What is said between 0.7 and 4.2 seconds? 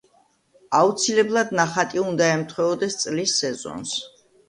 აუცილებლად ნახატი უნდა ემთხვეოდეს წლის სეზონს.